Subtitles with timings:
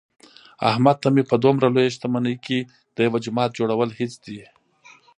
[0.71, 2.59] احمد ته په دمره لویه شتمنۍ کې
[2.95, 4.39] د یوه جومات جوړل هېڅ دي.